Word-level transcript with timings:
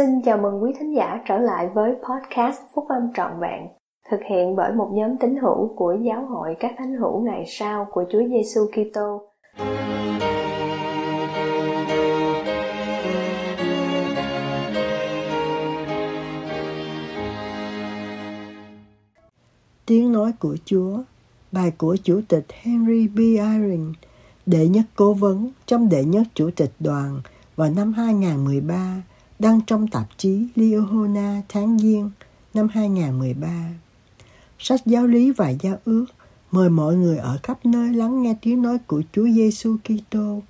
Xin 0.00 0.22
chào 0.22 0.38
mừng 0.38 0.62
quý 0.62 0.72
thính 0.78 0.94
giả 0.94 1.20
trở 1.28 1.38
lại 1.38 1.68
với 1.74 1.92
podcast 1.92 2.60
Phúc 2.74 2.84
Âm 2.88 3.02
Trọn 3.14 3.30
Vẹn, 3.40 3.66
thực 4.10 4.20
hiện 4.30 4.56
bởi 4.56 4.72
một 4.72 4.90
nhóm 4.92 5.16
tín 5.16 5.36
hữu 5.36 5.74
của 5.76 5.96
Giáo 6.02 6.26
hội 6.26 6.56
các 6.60 6.74
thánh 6.78 6.94
hữu 6.94 7.20
ngày 7.20 7.44
sau 7.46 7.86
của 7.90 8.04
Chúa 8.10 8.22
Giêsu 8.28 8.60
Kitô. 8.66 9.22
Tiếng 19.86 20.12
nói 20.12 20.32
của 20.38 20.56
Chúa, 20.64 20.98
bài 21.52 21.72
của 21.78 21.96
Chủ 22.02 22.20
tịch 22.28 22.46
Henry 22.62 23.08
B. 23.08 23.18
Eyring, 23.18 23.92
đệ 24.46 24.68
nhất 24.68 24.84
cố 24.96 25.14
vấn 25.14 25.50
trong 25.66 25.88
đệ 25.88 26.04
nhất 26.04 26.22
chủ 26.34 26.50
tịch 26.56 26.72
đoàn 26.78 27.20
vào 27.56 27.70
năm 27.70 27.92
2013 27.92 29.02
đăng 29.40 29.60
trong 29.66 29.88
tạp 29.88 30.06
chí 30.16 30.46
Liahona 30.54 31.42
tháng 31.48 31.78
Giêng 31.78 32.10
năm 32.54 32.68
2013. 32.68 33.48
Sách 34.58 34.80
giáo 34.86 35.06
lý 35.06 35.30
và 35.30 35.50
giao 35.50 35.76
ước 35.84 36.06
mời 36.50 36.70
mọi 36.70 36.94
người 36.94 37.16
ở 37.16 37.38
khắp 37.42 37.66
nơi 37.66 37.94
lắng 37.94 38.22
nghe 38.22 38.34
tiếng 38.42 38.62
nói 38.62 38.78
của 38.86 39.02
Chúa 39.12 39.28
Giêsu 39.28 39.76
Kitô. 39.84 40.42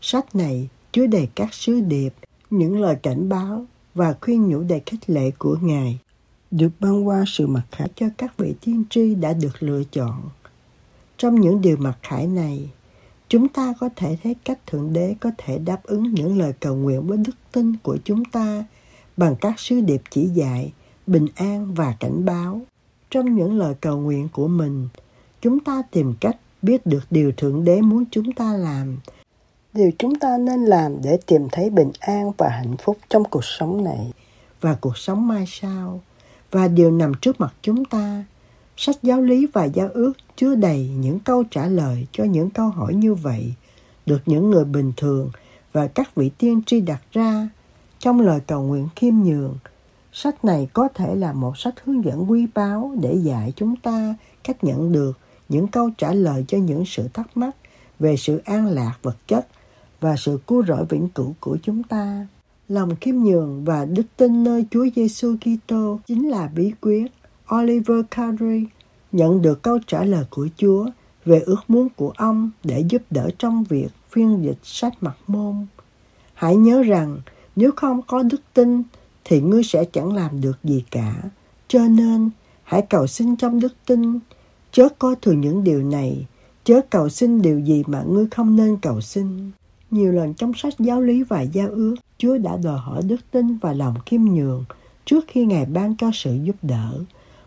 Sách 0.00 0.34
này 0.34 0.68
chứa 0.92 1.06
đầy 1.06 1.28
các 1.34 1.54
sứ 1.54 1.80
điệp, 1.80 2.10
những 2.50 2.80
lời 2.80 2.96
cảnh 3.02 3.28
báo 3.28 3.64
và 3.94 4.14
khuyên 4.20 4.48
nhủ 4.48 4.62
đầy 4.62 4.82
khích 4.86 5.10
lệ 5.10 5.30
của 5.38 5.56
Ngài, 5.62 5.98
được 6.50 6.70
ban 6.80 7.08
qua 7.08 7.24
sự 7.26 7.46
mặc 7.46 7.64
khải 7.72 7.88
cho 7.96 8.06
các 8.18 8.36
vị 8.36 8.54
tiên 8.60 8.84
tri 8.90 9.14
đã 9.14 9.32
được 9.32 9.62
lựa 9.62 9.82
chọn. 9.92 10.22
Trong 11.18 11.40
những 11.40 11.60
điều 11.60 11.76
mặc 11.76 11.98
khải 12.02 12.26
này, 12.26 12.70
Chúng 13.28 13.48
ta 13.48 13.74
có 13.80 13.88
thể 13.96 14.16
thấy 14.22 14.36
cách 14.44 14.58
Thượng 14.66 14.92
Đế 14.92 15.14
có 15.20 15.30
thể 15.38 15.58
đáp 15.58 15.80
ứng 15.82 16.14
những 16.14 16.38
lời 16.38 16.52
cầu 16.60 16.76
nguyện 16.76 17.06
với 17.06 17.18
đức 17.18 17.36
tin 17.52 17.76
của 17.82 17.98
chúng 18.04 18.24
ta 18.24 18.64
bằng 19.16 19.36
các 19.40 19.60
sứ 19.60 19.80
điệp 19.80 20.02
chỉ 20.10 20.26
dạy, 20.26 20.72
bình 21.06 21.26
an 21.34 21.74
và 21.74 21.96
cảnh 22.00 22.24
báo. 22.24 22.60
Trong 23.10 23.36
những 23.36 23.58
lời 23.58 23.74
cầu 23.80 24.00
nguyện 24.00 24.28
của 24.32 24.48
mình, 24.48 24.88
chúng 25.40 25.60
ta 25.60 25.82
tìm 25.90 26.14
cách 26.20 26.36
biết 26.62 26.86
được 26.86 27.02
điều 27.10 27.32
Thượng 27.36 27.64
Đế 27.64 27.80
muốn 27.80 28.04
chúng 28.10 28.32
ta 28.32 28.52
làm, 28.52 28.98
điều 29.72 29.90
chúng 29.98 30.18
ta 30.18 30.38
nên 30.38 30.64
làm 30.64 31.02
để 31.02 31.18
tìm 31.26 31.48
thấy 31.52 31.70
bình 31.70 31.90
an 32.00 32.32
và 32.38 32.48
hạnh 32.48 32.76
phúc 32.76 32.98
trong 33.08 33.24
cuộc 33.24 33.44
sống 33.44 33.84
này. 33.84 34.12
Và 34.60 34.74
cuộc 34.80 34.98
sống 34.98 35.28
mai 35.28 35.44
sau, 35.46 36.00
và 36.50 36.68
điều 36.68 36.90
nằm 36.90 37.12
trước 37.20 37.40
mặt 37.40 37.54
chúng 37.62 37.84
ta 37.84 38.24
Sách 38.76 38.96
giáo 39.02 39.22
lý 39.22 39.46
và 39.52 39.64
giáo 39.64 39.88
ước 39.94 40.12
chứa 40.36 40.54
đầy 40.54 40.88
những 40.88 41.18
câu 41.18 41.44
trả 41.50 41.66
lời 41.66 42.06
cho 42.12 42.24
những 42.24 42.50
câu 42.50 42.68
hỏi 42.68 42.94
như 42.94 43.14
vậy, 43.14 43.54
được 44.06 44.20
những 44.26 44.50
người 44.50 44.64
bình 44.64 44.92
thường 44.96 45.30
và 45.72 45.86
các 45.86 46.14
vị 46.14 46.30
tiên 46.38 46.62
tri 46.66 46.80
đặt 46.80 47.02
ra 47.12 47.48
trong 47.98 48.20
lời 48.20 48.40
cầu 48.46 48.62
nguyện 48.62 48.88
khiêm 48.96 49.14
nhường. 49.14 49.54
Sách 50.12 50.44
này 50.44 50.68
có 50.72 50.88
thể 50.94 51.14
là 51.14 51.32
một 51.32 51.58
sách 51.58 51.74
hướng 51.84 52.04
dẫn 52.04 52.30
quý 52.30 52.46
báu 52.54 52.92
để 53.00 53.14
dạy 53.14 53.52
chúng 53.56 53.76
ta 53.76 54.14
cách 54.44 54.64
nhận 54.64 54.92
được 54.92 55.18
những 55.48 55.68
câu 55.68 55.90
trả 55.98 56.12
lời 56.12 56.44
cho 56.48 56.58
những 56.58 56.84
sự 56.86 57.08
thắc 57.14 57.36
mắc 57.36 57.56
về 57.98 58.16
sự 58.16 58.40
an 58.44 58.66
lạc 58.66 58.94
vật 59.02 59.16
chất 59.26 59.46
và 60.00 60.16
sự 60.18 60.38
cứu 60.46 60.64
rỗi 60.66 60.84
vĩnh 60.88 61.08
cửu 61.08 61.34
của 61.40 61.58
chúng 61.62 61.82
ta. 61.82 62.26
Lòng 62.68 62.96
khiêm 63.00 63.16
nhường 63.16 63.64
và 63.64 63.84
đức 63.84 64.06
tin 64.16 64.44
nơi 64.44 64.66
Chúa 64.70 64.86
Giêsu 64.96 65.36
Kitô 65.36 66.00
chính 66.06 66.28
là 66.28 66.50
bí 66.54 66.72
quyết 66.80 67.12
Oliver 67.54 68.00
Cowdery 68.10 68.66
nhận 69.12 69.42
được 69.42 69.62
câu 69.62 69.78
trả 69.86 70.04
lời 70.04 70.24
của 70.30 70.48
Chúa 70.56 70.86
về 71.24 71.40
ước 71.40 71.60
muốn 71.68 71.88
của 71.96 72.12
ông 72.16 72.50
để 72.64 72.84
giúp 72.88 73.02
đỡ 73.10 73.30
trong 73.38 73.64
việc 73.64 73.88
phiên 74.10 74.44
dịch 74.44 74.58
sách 74.62 74.92
mặt 75.00 75.16
môn. 75.26 75.66
Hãy 76.34 76.56
nhớ 76.56 76.82
rằng 76.82 77.18
nếu 77.56 77.70
không 77.76 78.02
có 78.02 78.22
đức 78.22 78.40
tin 78.54 78.82
thì 79.24 79.40
ngươi 79.40 79.62
sẽ 79.62 79.84
chẳng 79.84 80.14
làm 80.14 80.40
được 80.40 80.58
gì 80.64 80.84
cả. 80.90 81.14
Cho 81.68 81.80
nên 81.88 82.30
hãy 82.62 82.82
cầu 82.82 83.06
xin 83.06 83.36
trong 83.36 83.60
đức 83.60 83.74
tin, 83.86 84.18
chớ 84.72 84.88
coi 84.98 85.16
thường 85.22 85.40
những 85.40 85.64
điều 85.64 85.82
này, 85.82 86.26
chớ 86.64 86.80
cầu 86.90 87.08
xin 87.08 87.42
điều 87.42 87.60
gì 87.60 87.82
mà 87.86 88.02
ngươi 88.08 88.26
không 88.30 88.56
nên 88.56 88.76
cầu 88.76 89.00
xin. 89.00 89.50
Nhiều 89.90 90.12
lần 90.12 90.34
trong 90.34 90.54
sách 90.54 90.74
giáo 90.78 91.00
lý 91.00 91.22
và 91.22 91.42
giao 91.42 91.68
ước, 91.68 91.94
Chúa 92.18 92.38
đã 92.38 92.56
đòi 92.56 92.78
hỏi 92.78 93.02
đức 93.02 93.20
tin 93.30 93.56
và 93.56 93.72
lòng 93.72 93.94
khiêm 94.06 94.24
nhường 94.24 94.64
trước 95.04 95.24
khi 95.28 95.44
Ngài 95.44 95.66
ban 95.66 95.96
cho 95.96 96.10
sự 96.14 96.38
giúp 96.42 96.56
đỡ. 96.62 97.04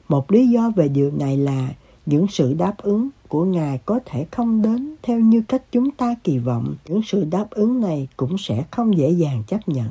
Một 0.09 0.31
lý 0.31 0.47
do 0.47 0.71
về 0.75 0.87
điều 0.87 1.11
này 1.11 1.37
là 1.37 1.69
những 2.05 2.27
sự 2.29 2.53
đáp 2.53 2.73
ứng 2.77 3.09
của 3.27 3.45
Ngài 3.45 3.77
có 3.85 3.99
thể 4.05 4.25
không 4.31 4.61
đến 4.61 4.95
theo 5.03 5.19
như 5.19 5.41
cách 5.47 5.63
chúng 5.71 5.91
ta 5.91 6.15
kỳ 6.23 6.37
vọng. 6.37 6.75
Những 6.87 7.01
sự 7.05 7.23
đáp 7.23 7.47
ứng 7.49 7.81
này 7.81 8.07
cũng 8.17 8.37
sẽ 8.37 8.63
không 8.71 8.97
dễ 8.97 9.09
dàng 9.09 9.43
chấp 9.47 9.69
nhận. 9.69 9.89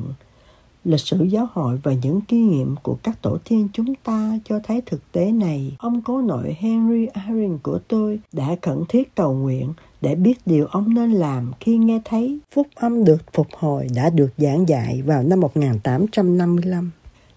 Lịch 0.84 1.00
sử 1.00 1.22
giáo 1.22 1.48
hội 1.52 1.80
và 1.82 1.92
những 2.02 2.20
kinh 2.20 2.50
nghiệm 2.50 2.76
của 2.82 2.98
các 3.02 3.22
tổ 3.22 3.38
tiên 3.48 3.68
chúng 3.72 3.94
ta 3.94 4.38
cho 4.44 4.60
thấy 4.64 4.82
thực 4.86 5.12
tế 5.12 5.32
này. 5.32 5.76
Ông 5.78 6.02
cố 6.02 6.20
nội 6.20 6.56
Henry 6.58 7.06
Aaron 7.06 7.58
của 7.62 7.78
tôi 7.88 8.20
đã 8.32 8.56
khẩn 8.62 8.84
thiết 8.88 9.14
cầu 9.14 9.34
nguyện 9.34 9.72
để 10.00 10.14
biết 10.14 10.38
điều 10.46 10.66
ông 10.66 10.94
nên 10.94 11.12
làm 11.12 11.52
khi 11.60 11.76
nghe 11.76 12.00
thấy 12.04 12.38
phúc 12.54 12.66
âm 12.74 13.04
được 13.04 13.22
phục 13.32 13.46
hồi 13.58 13.86
đã 13.94 14.10
được 14.10 14.30
giảng 14.38 14.68
dạy 14.68 15.02
vào 15.02 15.22
năm 15.22 15.40
1855. 15.40 16.90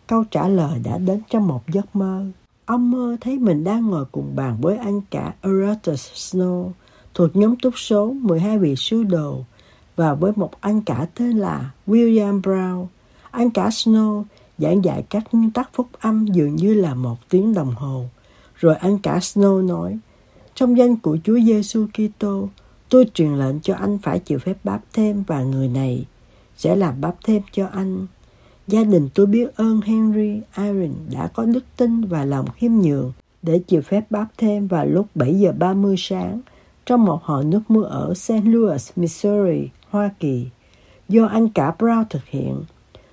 Câu 0.08 0.24
trả 0.32 0.48
lời 0.48 0.80
đã 0.84 0.98
đến 0.98 1.22
trong 1.30 1.48
một 1.48 1.62
giấc 1.68 1.96
mơ. 1.96 2.26
Ông 2.72 2.92
mơ 2.92 3.18
thấy 3.22 3.40
mình 3.40 3.64
đang 3.64 3.88
ngồi 3.88 4.06
cùng 4.12 4.36
bàn 4.36 4.58
với 4.62 4.78
anh 4.78 5.02
cả 5.12 5.34
Erastus 5.42 6.12
Snow 6.12 6.72
thuộc 7.14 7.36
nhóm 7.36 7.56
túc 7.56 7.80
số 7.80 8.14
12 8.22 8.58
vị 8.58 8.76
sứ 8.76 9.04
đồ 9.04 9.46
và 9.96 10.14
với 10.14 10.32
một 10.36 10.52
anh 10.62 10.82
cả 10.82 11.08
tên 11.16 11.32
là 11.32 11.72
William 11.88 12.42
Brown. 12.42 12.86
Anh 13.32 13.50
cả 13.50 13.70
Snow 13.70 14.24
giảng 14.58 14.84
dạy 14.84 15.04
các 15.10 15.24
nguyên 15.32 15.52
tắc 15.52 15.70
phúc 15.74 15.88
âm 16.00 16.26
dường 16.28 16.56
như 16.56 16.74
là 16.74 16.96
một 16.96 17.18
tiếng 17.30 17.54
đồng 17.54 17.76
hồ. 17.76 18.06
Rồi 18.56 18.76
anh 18.76 19.00
cả 19.00 19.18
Snow 19.18 19.68
nói, 19.68 20.00
trong 20.56 20.78
danh 20.78 20.96
của 20.96 21.18
Chúa 21.24 21.40
Giêsu 21.40 21.86
Kitô, 21.94 22.50
tôi 22.90 23.06
truyền 23.14 23.36
lệnh 23.36 23.60
cho 23.60 23.76
anh 23.76 23.98
phải 23.98 24.20
chịu 24.20 24.40
phép 24.40 24.58
báp 24.64 24.82
thêm 24.94 25.24
và 25.28 25.44
người 25.44 25.68
này 25.68 26.06
sẽ 26.58 26.76
làm 26.76 27.02
báp 27.02 27.16
thêm 27.24 27.42
cho 27.52 27.68
anh. 27.74 28.08
Gia 28.72 28.84
đình 28.84 29.10
tôi 29.14 29.26
biết 29.26 29.56
ơn 29.56 29.82
Henry 29.82 30.42
Iron 30.58 30.94
đã 31.14 31.28
có 31.28 31.46
đức 31.46 31.64
tin 31.78 32.02
và 32.02 32.26
lòng 32.26 32.46
khiêm 32.56 32.72
nhường 32.72 33.12
để 33.42 33.60
chịu 33.68 33.82
phép 33.82 34.06
báp 34.10 34.26
thêm 34.38 34.68
vào 34.68 34.86
lúc 34.86 35.06
7 35.16 35.40
giờ 35.40 35.52
30 35.58 35.96
sáng 35.98 36.42
trong 36.86 37.06
một 37.06 37.24
hồ 37.24 37.44
nước 37.44 37.62
mưa 37.68 37.84
ở 37.84 38.14
St. 38.14 38.32
Louis, 38.46 38.92
Missouri, 38.96 39.70
Hoa 39.90 40.10
Kỳ, 40.20 40.48
do 41.10 41.26
anh 41.26 41.50
cả 41.50 41.76
Brown 41.80 42.04
thực 42.10 42.26
hiện. 42.26 42.64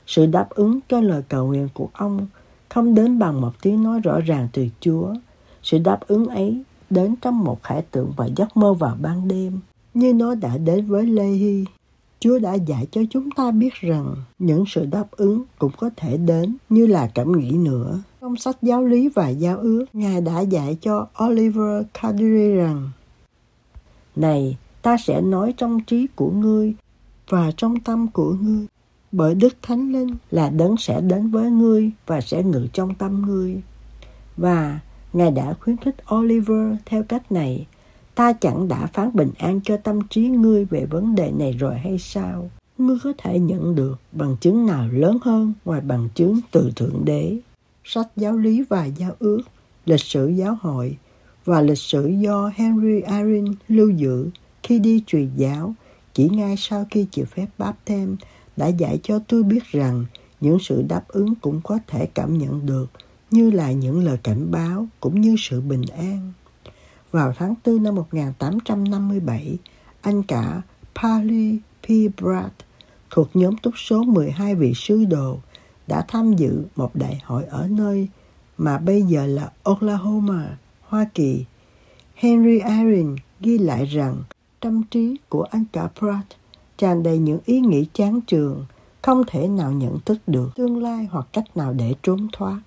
Sự 0.06 0.26
đáp 0.26 0.50
ứng 0.50 0.80
cho 0.88 1.00
lời 1.00 1.22
cầu 1.28 1.47
nguyện 1.47 1.68
của 1.74 1.88
ông 1.92 2.26
không 2.68 2.94
đến 2.94 3.18
bằng 3.18 3.41
một 3.41 3.52
tiếng 3.62 3.82
nói 3.82 4.00
rõ 4.00 4.20
ràng 4.20 4.48
từ 4.52 4.66
Chúa. 4.80 5.14
Sự 5.62 5.78
đáp 5.78 6.00
ứng 6.06 6.26
ấy 6.26 6.62
đến 6.91 7.14
trong 7.20 7.44
một 7.44 7.62
khải 7.62 7.82
tượng 7.91 8.12
và 8.16 8.28
giấc 8.36 8.56
mơ 8.56 8.74
vào 8.74 8.97
ban 9.00 9.28
đêm, 9.28 9.60
như 9.94 10.14
nó 10.14 10.34
đã 10.34 10.58
đến 10.58 10.86
với 10.86 11.06
Lê 11.06 11.26
Hy. 11.26 11.64
Chúa 12.20 12.38
đã 12.38 12.54
dạy 12.54 12.86
cho 12.90 13.00
chúng 13.10 13.30
ta 13.30 13.50
biết 13.50 13.74
rằng 13.74 14.14
những 14.38 14.64
sự 14.66 14.86
đáp 14.86 15.10
ứng 15.10 15.44
cũng 15.58 15.72
có 15.76 15.90
thể 15.96 16.16
đến 16.16 16.56
như 16.68 16.86
là 16.86 17.10
cảm 17.14 17.32
nghĩ 17.32 17.50
nữa. 17.50 17.98
Trong 18.20 18.36
sách 18.36 18.56
giáo 18.62 18.84
lý 18.84 19.08
và 19.08 19.28
giao 19.28 19.58
ước, 19.58 19.84
Ngài 19.92 20.20
đã 20.20 20.40
dạy 20.40 20.76
cho 20.80 21.06
Oliver 21.24 21.82
Cowdery 21.94 22.56
rằng 22.56 22.90
Này, 24.16 24.56
ta 24.82 24.96
sẽ 24.96 25.20
nói 25.20 25.54
trong 25.56 25.80
trí 25.80 26.06
của 26.16 26.30
ngươi 26.30 26.74
và 27.28 27.50
trong 27.56 27.80
tâm 27.80 28.08
của 28.08 28.36
ngươi, 28.40 28.66
bởi 29.12 29.34
Đức 29.34 29.56
Thánh 29.62 29.92
Linh 29.92 30.14
là 30.30 30.50
đấng 30.50 30.76
sẽ 30.76 31.00
đến 31.00 31.30
với 31.30 31.50
ngươi 31.50 31.90
và 32.06 32.20
sẽ 32.20 32.42
ngự 32.42 32.66
trong 32.72 32.94
tâm 32.94 33.22
ngươi. 33.26 33.60
Và 34.36 34.80
Ngài 35.12 35.30
đã 35.30 35.54
khuyến 35.60 35.76
khích 35.76 35.96
Oliver 36.14 36.74
theo 36.86 37.02
cách 37.02 37.32
này 37.32 37.66
Ta 38.18 38.32
chẳng 38.32 38.68
đã 38.68 38.86
phán 38.86 39.10
bình 39.15 39.30
an 39.38 39.60
cho 39.65 39.76
tâm 39.76 40.00
trí 40.10 40.20
ngươi 40.20 40.65
về 40.65 40.86
vấn 40.86 41.15
đề 41.15 41.30
này 41.30 41.53
rồi 41.53 41.78
hay 41.78 41.98
sao? 41.98 42.50
Ngươi 42.78 42.97
có 43.04 43.12
thể 43.18 43.38
nhận 43.38 43.74
được 43.74 44.00
bằng 44.12 44.36
chứng 44.41 44.66
nào 44.66 44.88
lớn 44.88 45.18
hơn 45.22 45.53
ngoài 45.65 45.80
bằng 45.80 46.09
chứng 46.15 46.41
từ 46.50 46.70
Thượng 46.76 47.04
Đế? 47.04 47.38
Sách 47.84 48.06
giáo 48.16 48.36
lý 48.36 48.65
và 48.68 48.84
giao 48.84 49.12
ước, 49.18 49.41
lịch 49.86 50.00
sử 50.00 50.28
giáo 50.28 50.59
hội 50.60 50.97
và 51.44 51.60
lịch 51.60 51.78
sử 51.78 52.06
do 52.06 52.53
Henry 52.54 53.00
Arin 53.00 53.44
lưu 53.68 53.91
giữ 53.91 54.28
khi 54.62 54.78
đi 54.78 55.04
truyền 55.06 55.30
giáo 55.36 55.74
chỉ 56.14 56.28
ngay 56.28 56.54
sau 56.59 56.86
khi 56.91 57.06
chịu 57.10 57.24
phép 57.24 57.47
báp 57.59 57.76
thêm 57.86 58.16
đã 58.56 58.66
dạy 58.66 58.98
cho 59.03 59.18
tôi 59.28 59.42
biết 59.42 59.64
rằng 59.64 60.04
những 60.41 60.59
sự 60.59 60.84
đáp 60.88 61.03
ứng 61.09 61.34
cũng 61.34 61.60
có 61.64 61.78
thể 61.86 62.06
cảm 62.14 62.38
nhận 62.38 62.66
được 62.66 62.86
như 63.30 63.50
là 63.50 63.72
những 63.72 64.04
lời 64.04 64.18
cảnh 64.22 64.50
báo 64.50 64.86
cũng 65.00 65.21
như 65.21 65.36
sự 65.38 65.60
bình 65.60 65.82
an. 65.97 66.32
Vào 67.10 67.33
tháng 67.39 67.55
4 67.66 67.83
năm 67.83 67.95
1857, 67.95 69.59
anh 70.01 70.22
cả 70.22 70.63
Pali 70.95 71.59
P. 71.83 71.87
Brad 72.21 72.51
thuộc 73.10 73.28
nhóm 73.34 73.57
túc 73.57 73.75
số 73.78 74.03
12 74.03 74.55
vị 74.55 74.72
sứ 74.77 75.05
đồ 75.05 75.39
đã 75.87 76.05
tham 76.09 76.33
dự 76.33 76.65
một 76.77 76.91
đại 76.95 77.22
hội 77.25 77.45
ở 77.45 77.69
nơi 77.71 78.09
mà 78.59 78.78
bây 78.78 79.03
giờ 79.03 79.27
là 79.27 79.53
Oklahoma, 79.63 80.59
Hoa 80.83 81.07
Kỳ. 81.15 81.45
Henry 82.15 82.59
Aaron 82.59 83.16
ghi 83.41 83.59
lại 83.59 83.84
rằng 83.84 84.22
tâm 84.60 84.83
trí 84.91 85.16
của 85.28 85.43
anh 85.43 85.65
cả 85.72 85.89
Pratt 85.99 86.27
tràn 86.78 87.03
đầy 87.03 87.19
những 87.19 87.39
ý 87.45 87.60
nghĩ 87.60 87.87
chán 87.93 88.21
trường, 88.21 88.66
không 89.03 89.22
thể 89.27 89.49
nào 89.49 89.72
nhận 89.72 90.01
thức 90.01 90.19
được 90.27 90.51
tương 90.55 90.83
lai 90.83 91.09
hoặc 91.10 91.27
cách 91.33 91.57
nào 91.57 91.72
để 91.72 91.95
trốn 92.03 92.28
thoát. 92.33 92.60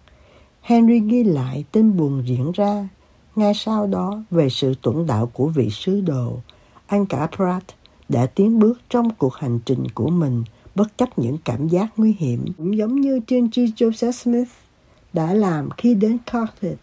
Henry 0.62 1.00
ghi 1.00 1.24
lại 1.24 1.66
tin 1.72 1.98
buồn 1.98 2.24
diễn 2.26 2.52
ra 2.52 2.88
ngay 3.36 3.54
sau 3.54 3.88
đó 3.88 4.24
về 4.31 4.50
sự 4.50 4.74
tuẫn 4.81 5.07
đạo 5.07 5.31
của 5.33 5.48
vị 5.48 5.69
sứ 5.69 6.01
đồ. 6.01 6.39
Anh 6.88 7.06
cả 7.06 7.28
Pratt 7.36 7.66
đã 8.10 8.25
tiến 8.25 8.60
bước 8.60 8.81
trong 8.89 9.10
cuộc 9.10 9.36
hành 9.36 9.60
trình 9.66 9.89
của 9.94 10.10
mình 10.10 10.44
bất 10.75 10.98
chấp 10.98 11.19
những 11.19 11.38
cảm 11.45 11.68
giác 11.68 11.88
nguy 11.98 12.16
hiểm, 12.19 12.45
cũng 12.57 12.78
giống 12.78 13.01
như 13.01 13.19
tiên 13.28 13.50
tri 13.51 13.66
Joseph 13.66 14.12
Smith 14.12 14.50
đã 15.13 15.33
làm 15.33 15.69
khi 15.78 15.95
đến 15.95 16.18
Carthage. 16.25 16.75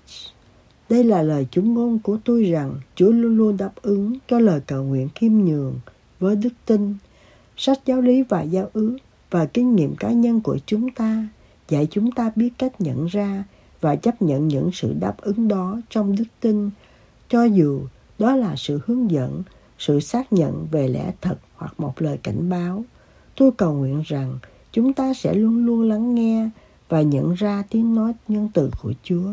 Đây 0.89 1.05
là 1.05 1.23
lời 1.23 1.47
chúng 1.51 1.75
ngôn 1.75 1.99
của 1.99 2.19
tôi 2.25 2.45
rằng 2.45 2.75
Chúa 2.95 3.11
luôn 3.11 3.37
luôn 3.37 3.57
đáp 3.57 3.71
ứng 3.83 4.19
cho 4.29 4.39
lời 4.39 4.61
cầu 4.67 4.85
nguyện 4.85 5.09
khiêm 5.15 5.33
nhường 5.33 5.75
với 6.19 6.37
đức 6.37 6.53
tin. 6.67 6.95
Sách 7.57 7.79
giáo 7.87 8.01
lý 8.01 8.23
và 8.23 8.43
giao 8.43 8.71
ước 8.73 8.97
và 9.31 9.47
kinh 9.47 9.77
nghiệm 9.77 9.97
cá 9.97 10.11
nhân 10.11 10.41
của 10.41 10.59
chúng 10.67 10.91
ta 10.91 11.29
dạy 11.69 11.87
chúng 11.91 12.13
ta 12.13 12.31
biết 12.37 12.51
cách 12.59 12.81
nhận 12.81 13.07
ra 13.07 13.45
và 13.81 13.97
chấp 13.97 14.23
nhận 14.23 14.49
những 14.49 14.71
sự 14.73 14.95
đáp 15.01 15.17
ứng 15.21 15.49
đó 15.49 15.81
trong 15.91 16.17
đức 16.17 16.25
tin, 16.41 16.71
cho 17.29 17.45
dù 17.45 17.81
đó 18.19 18.37
là 18.37 18.55
sự 18.57 18.81
hướng 18.87 19.11
dẫn, 19.11 19.43
sự 19.79 20.01
xác 20.01 20.33
nhận 20.33 20.67
về 20.71 20.89
lẽ 20.89 21.13
thật 21.21 21.37
hoặc 21.57 21.81
một 21.81 22.03
lời 22.03 22.19
cảnh 22.23 22.49
báo. 22.49 22.85
Tôi 23.37 23.51
cầu 23.53 23.73
nguyện 23.73 24.03
rằng 24.07 24.39
chúng 24.73 24.93
ta 24.93 25.15
sẽ 25.15 25.35
luôn 25.35 25.67
luôn 25.67 25.89
lắng 25.89 26.15
nghe 26.15 26.51
và 26.89 27.03
nhận 27.03 27.35
ra 27.35 27.65
tiếng 27.71 27.95
nói 27.95 28.13
nhân 28.29 28.49
từ 28.55 28.71
của 28.83 28.93
Chúa. 29.03 29.33